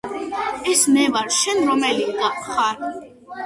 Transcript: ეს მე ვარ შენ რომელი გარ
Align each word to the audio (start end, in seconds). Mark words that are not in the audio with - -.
ეს 0.71 0.81
მე 0.95 1.03
ვარ 1.17 1.31
შენ 1.37 1.63
რომელი 1.69 2.11
გარ 2.51 2.85